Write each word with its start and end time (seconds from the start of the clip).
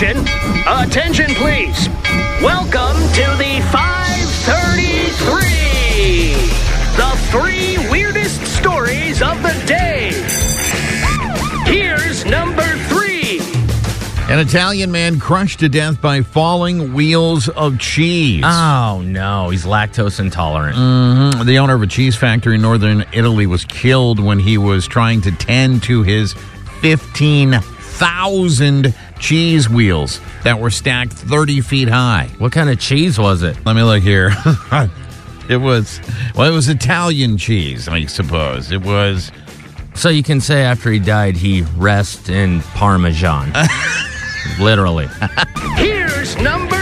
Attention! 0.00 0.24
Attention, 0.66 1.26
please! 1.34 1.90
Welcome 2.40 2.96
to 3.12 3.36
the 3.36 3.60
533! 3.70 6.32
The 6.96 7.12
three 7.28 7.76
weirdest 7.90 8.40
stories 8.46 9.20
of 9.20 9.42
the 9.42 9.52
day. 9.66 10.12
Here's 11.70 12.24
number 12.24 12.64
three. 12.88 13.40
An 14.32 14.38
Italian 14.38 14.90
man 14.90 15.20
crushed 15.20 15.60
to 15.60 15.68
death 15.68 16.00
by 16.00 16.22
falling 16.22 16.94
wheels 16.94 17.50
of 17.50 17.78
cheese. 17.78 18.42
Oh 18.46 19.02
no, 19.04 19.50
he's 19.50 19.66
lactose 19.66 20.18
intolerant. 20.18 20.78
Mhm. 20.78 21.44
The 21.44 21.58
owner 21.58 21.74
of 21.74 21.82
a 21.82 21.86
cheese 21.86 22.16
factory 22.16 22.54
in 22.54 22.62
northern 22.62 23.04
Italy 23.12 23.46
was 23.46 23.66
killed 23.66 24.18
when 24.18 24.38
he 24.38 24.56
was 24.56 24.86
trying 24.86 25.20
to 25.20 25.30
tend 25.30 25.82
to 25.82 26.02
his 26.04 26.34
15,000 26.80 28.94
cheese 29.20 29.68
wheels 29.68 30.20
that 30.42 30.58
were 30.58 30.70
stacked 30.70 31.12
30 31.12 31.60
feet 31.60 31.88
high. 31.88 32.28
What 32.38 32.52
kind 32.52 32.68
of 32.70 32.80
cheese 32.80 33.18
was 33.18 33.42
it? 33.42 33.56
Let 33.64 33.76
me 33.76 33.82
look 33.82 34.02
here. 34.02 34.32
it 35.48 35.58
was, 35.58 36.00
well, 36.34 36.50
it 36.50 36.54
was 36.54 36.68
Italian 36.68 37.36
cheese, 37.36 37.86
I 37.86 38.06
suppose. 38.06 38.72
It 38.72 38.82
was. 38.82 39.30
So 39.94 40.08
you 40.08 40.22
can 40.22 40.40
say 40.40 40.62
after 40.62 40.90
he 40.90 40.98
died, 40.98 41.36
he 41.36 41.62
rest 41.76 42.28
in 42.28 42.60
Parmesan. 42.74 43.52
Literally. 44.60 45.08
Here's 45.76 46.36
number 46.36 46.74
two. 46.74 46.79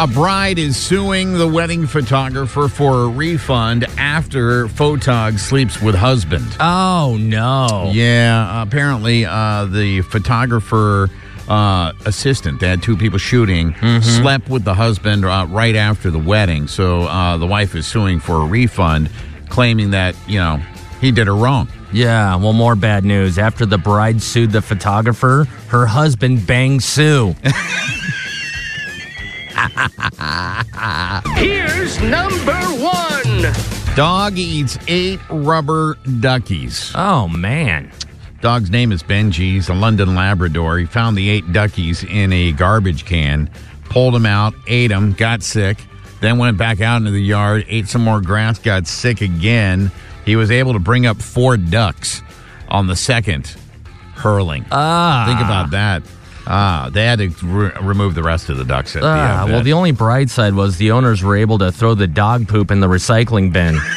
A 0.00 0.08
bride 0.08 0.58
is 0.58 0.76
suing 0.76 1.34
the 1.34 1.46
wedding 1.46 1.86
photographer 1.86 2.66
for 2.66 3.04
a 3.04 3.08
refund 3.08 3.84
after 3.96 4.66
photog 4.66 5.38
sleeps 5.38 5.80
with 5.80 5.94
husband. 5.94 6.44
Oh 6.58 7.16
no. 7.20 7.90
Yeah, 7.94 8.60
apparently 8.62 9.24
uh, 9.24 9.66
the 9.66 10.00
photographer 10.02 11.10
uh, 11.48 11.92
assistant, 12.06 12.58
they 12.58 12.68
had 12.68 12.82
two 12.82 12.96
people 12.96 13.18
shooting, 13.18 13.72
slept 14.02 14.48
with 14.48 14.64
the 14.64 14.74
husband 14.74 15.24
uh, 15.24 15.46
right 15.48 15.76
after 15.76 16.10
the 16.10 16.18
wedding. 16.18 16.66
So 16.66 17.02
uh, 17.02 17.36
the 17.36 17.46
wife 17.46 17.76
is 17.76 17.86
suing 17.86 18.18
for 18.18 18.42
a 18.42 18.46
refund, 18.46 19.10
claiming 19.48 19.92
that, 19.92 20.16
you 20.26 20.40
know, 20.40 20.60
he 21.00 21.12
did 21.12 21.28
her 21.28 21.36
wrong. 21.36 21.68
Yeah, 21.92 22.34
well, 22.34 22.52
more 22.52 22.74
bad 22.74 23.04
news. 23.04 23.38
After 23.38 23.64
the 23.64 23.78
bride 23.78 24.20
sued 24.20 24.50
the 24.50 24.60
photographer, 24.62 25.46
her 25.68 25.86
husband 25.86 26.46
banged 26.48 26.82
Sue. 26.82 27.36
Here's 31.36 32.00
number 32.02 32.52
one. 32.54 33.52
Dog 33.96 34.38
eats 34.38 34.78
eight 34.88 35.20
rubber 35.30 35.96
duckies. 36.20 36.92
Oh, 36.94 37.28
man. 37.28 37.92
Dog's 38.40 38.70
name 38.70 38.92
is 38.92 39.02
Benji. 39.02 39.52
He's 39.54 39.68
a 39.68 39.74
London 39.74 40.14
Labrador. 40.14 40.78
He 40.78 40.86
found 40.86 41.16
the 41.16 41.30
eight 41.30 41.52
duckies 41.52 42.04
in 42.04 42.32
a 42.32 42.52
garbage 42.52 43.04
can, 43.06 43.48
pulled 43.84 44.14
them 44.14 44.26
out, 44.26 44.54
ate 44.66 44.88
them, 44.88 45.12
got 45.12 45.42
sick, 45.42 45.78
then 46.20 46.38
went 46.38 46.58
back 46.58 46.80
out 46.80 46.98
into 46.98 47.10
the 47.10 47.22
yard, 47.22 47.64
ate 47.68 47.88
some 47.88 48.02
more 48.02 48.20
grass, 48.20 48.58
got 48.58 48.86
sick 48.86 49.20
again. 49.20 49.90
He 50.26 50.36
was 50.36 50.50
able 50.50 50.72
to 50.72 50.78
bring 50.78 51.06
up 51.06 51.22
four 51.22 51.56
ducks 51.56 52.22
on 52.68 52.86
the 52.86 52.96
second 52.96 53.54
hurling. 54.14 54.64
Ah. 54.70 55.24
Think 55.26 55.40
about 55.40 55.70
that. 55.70 56.02
Ah, 56.46 56.90
they 56.92 57.04
had 57.06 57.18
to 57.20 57.28
re- 57.46 57.70
remove 57.80 58.14
the 58.14 58.22
rest 58.22 58.48
of 58.50 58.56
the 58.58 58.64
ducks 58.64 58.94
at 58.96 59.02
the 59.02 59.08
Ah, 59.08 59.42
end. 59.44 59.52
well, 59.52 59.62
the 59.62 59.72
only 59.72 59.92
bright 59.92 60.28
side 60.30 60.54
was 60.54 60.76
the 60.76 60.90
owners 60.90 61.22
were 61.22 61.36
able 61.36 61.58
to 61.58 61.72
throw 61.72 61.94
the 61.94 62.06
dog 62.06 62.46
poop 62.48 62.70
in 62.70 62.80
the 62.80 62.86
recycling 62.88 63.52
bin. 63.52 63.78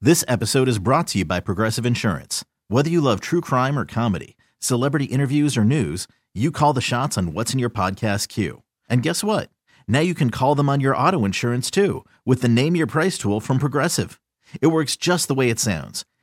This 0.00 0.24
episode 0.26 0.66
is 0.66 0.80
brought 0.80 1.06
to 1.08 1.18
you 1.18 1.24
by 1.24 1.38
Progressive 1.38 1.86
Insurance. 1.86 2.44
Whether 2.66 2.90
you 2.90 3.00
love 3.00 3.20
true 3.20 3.40
crime 3.40 3.78
or 3.78 3.84
comedy, 3.84 4.36
celebrity 4.58 5.04
interviews 5.04 5.56
or 5.56 5.62
news, 5.64 6.08
you 6.34 6.50
call 6.50 6.72
the 6.72 6.80
shots 6.80 7.16
on 7.16 7.32
what's 7.34 7.52
in 7.52 7.60
your 7.60 7.70
podcast 7.70 8.26
queue. 8.26 8.62
And 8.88 9.04
guess 9.04 9.22
what? 9.22 9.48
Now 9.86 10.00
you 10.00 10.14
can 10.14 10.30
call 10.30 10.56
them 10.56 10.68
on 10.68 10.80
your 10.80 10.96
auto 10.96 11.24
insurance 11.24 11.70
too 11.70 12.04
with 12.26 12.42
the 12.42 12.48
Name 12.48 12.74
Your 12.74 12.88
Price 12.88 13.16
tool 13.16 13.38
from 13.38 13.58
Progressive. 13.60 14.18
It 14.60 14.68
works 14.68 14.96
just 14.96 15.28
the 15.28 15.34
way 15.34 15.50
it 15.50 15.60
sounds. 15.60 16.04